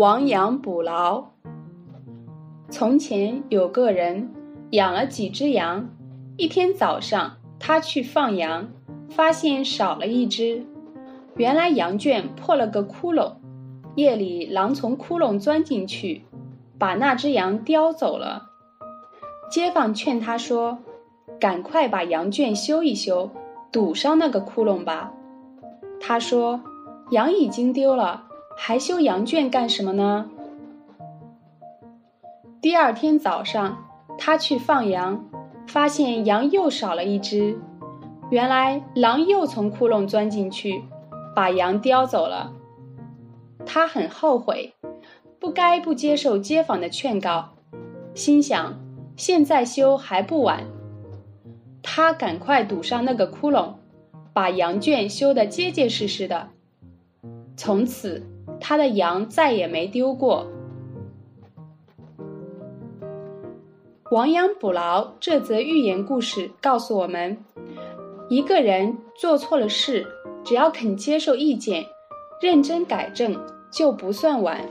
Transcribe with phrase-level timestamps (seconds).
[0.00, 1.26] 亡羊补牢。
[2.70, 4.30] 从前有个人
[4.70, 5.90] 养了几只羊，
[6.38, 8.70] 一天早上他去放羊，
[9.10, 10.64] 发现少了一只。
[11.36, 13.34] 原来羊圈破了个窟窿，
[13.94, 16.24] 夜里狼从窟窿钻进去，
[16.78, 18.48] 把那只羊叼走了。
[19.52, 20.78] 街坊劝他说
[21.38, 23.28] ：“赶快把羊圈修一修，
[23.70, 25.12] 堵上那个窟窿吧。”
[26.00, 26.62] 他说
[27.12, 28.28] ：“羊已经丢了。”
[28.62, 30.30] 还修羊圈干什么呢？
[32.60, 35.24] 第二天早上，他去放羊，
[35.66, 37.58] 发现羊又少了一只。
[38.28, 40.84] 原来狼又从窟窿钻进去，
[41.34, 42.52] 把羊叼走了。
[43.64, 44.74] 他很后悔，
[45.40, 47.54] 不该不接受街坊的劝告，
[48.14, 48.78] 心想
[49.16, 50.64] 现在修还不晚。
[51.82, 53.76] 他赶快堵上那个窟窿，
[54.34, 56.50] 把羊圈修得结结实实的。
[57.60, 58.22] 从此。
[58.58, 60.46] 他的羊再也没丢过。
[64.10, 67.36] 亡羊补牢这则寓言故事告诉我们：
[68.30, 70.06] 一个人做错了事，
[70.42, 71.84] 只要肯接受意见，
[72.40, 73.38] 认真改正，
[73.70, 74.66] 就不算晚。